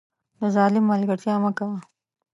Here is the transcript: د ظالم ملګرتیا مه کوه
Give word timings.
د 0.39 0.41
ظالم 0.55 0.83
ملګرتیا 0.91 1.35
مه 1.43 1.51
کوه 1.57 1.77